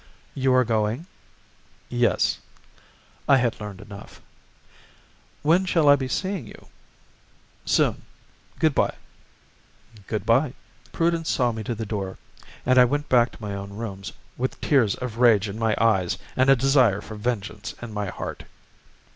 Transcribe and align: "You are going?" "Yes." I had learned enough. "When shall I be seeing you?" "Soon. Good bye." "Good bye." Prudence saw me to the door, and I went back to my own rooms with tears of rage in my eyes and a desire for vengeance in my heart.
"You 0.33 0.51
are 0.55 0.63
going?" 0.65 1.05
"Yes." 1.87 2.39
I 3.29 3.37
had 3.37 3.61
learned 3.61 3.81
enough. 3.81 4.19
"When 5.43 5.63
shall 5.63 5.87
I 5.87 5.95
be 5.95 6.07
seeing 6.07 6.47
you?" 6.47 6.69
"Soon. 7.65 8.01
Good 8.57 8.73
bye." 8.73 8.95
"Good 10.07 10.25
bye." 10.25 10.53
Prudence 10.91 11.29
saw 11.29 11.51
me 11.51 11.61
to 11.65 11.75
the 11.75 11.85
door, 11.85 12.17
and 12.65 12.79
I 12.79 12.83
went 12.85 13.09
back 13.09 13.31
to 13.33 13.41
my 13.43 13.53
own 13.53 13.73
rooms 13.73 14.11
with 14.37 14.59
tears 14.59 14.95
of 14.95 15.17
rage 15.19 15.47
in 15.47 15.59
my 15.59 15.75
eyes 15.79 16.17
and 16.35 16.49
a 16.49 16.55
desire 16.55 17.01
for 17.01 17.13
vengeance 17.13 17.75
in 17.79 17.93
my 17.93 18.07
heart. 18.07 18.45